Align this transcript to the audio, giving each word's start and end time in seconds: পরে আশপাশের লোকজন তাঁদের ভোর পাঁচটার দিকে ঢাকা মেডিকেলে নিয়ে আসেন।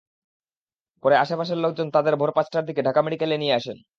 পরে 1.03 1.15
আশপাশের 1.17 1.57
লোকজন 1.57 1.87
তাঁদের 1.89 2.15
ভোর 2.15 2.31
পাঁচটার 2.35 2.63
দিকে 2.65 2.81
ঢাকা 2.83 3.01
মেডিকেলে 3.01 3.35
নিয়ে 3.37 3.55
আসেন। 3.55 3.77